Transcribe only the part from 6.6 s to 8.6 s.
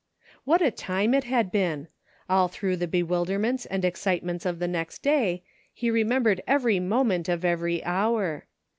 moment of every hour.